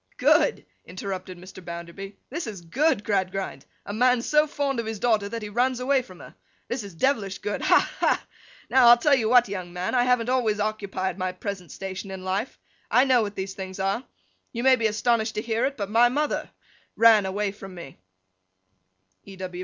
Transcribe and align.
'Good!' 0.17 0.65
interrupted 0.83 1.37
Mr. 1.37 1.63
Bounderby. 1.63 2.17
'This 2.31 2.47
is 2.47 2.61
good, 2.61 3.03
Gradgrind! 3.03 3.67
A 3.85 3.93
man 3.93 4.23
so 4.23 4.47
fond 4.47 4.79
of 4.79 4.87
his 4.87 4.97
daughter, 4.97 5.29
that 5.29 5.43
he 5.43 5.49
runs 5.49 5.79
away 5.79 6.01
from 6.01 6.21
her! 6.21 6.33
This 6.67 6.83
is 6.83 6.95
devilish 6.95 7.37
good! 7.37 7.61
Ha! 7.61 7.91
ha! 7.99 8.25
Now, 8.67 8.87
I'll 8.87 8.97
tell 8.97 9.13
you 9.13 9.29
what, 9.29 9.47
young 9.47 9.71
man. 9.73 9.93
I 9.93 10.05
haven't 10.05 10.27
always 10.29 10.59
occupied 10.59 11.19
my 11.19 11.31
present 11.33 11.71
station 11.71 12.09
of 12.09 12.19
life. 12.19 12.57
I 12.89 13.03
know 13.05 13.21
what 13.21 13.35
these 13.35 13.53
things 13.53 13.79
are. 13.79 14.03
You 14.51 14.63
may 14.63 14.75
be 14.75 14.87
astonished 14.87 15.35
to 15.35 15.41
hear 15.43 15.65
it, 15.67 15.77
but 15.77 15.87
my 15.87 16.09
mother—ran 16.09 17.27
away 17.27 17.51
from 17.51 17.75
me.' 17.75 17.99
E. 19.23 19.37